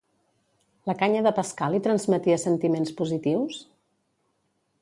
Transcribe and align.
La 0.89 0.95
canya 1.01 1.21
de 1.27 1.33
pescar 1.41 1.69
li 1.75 1.83
transmetia 1.89 2.39
sentiments 2.47 2.97
positius? 3.03 3.63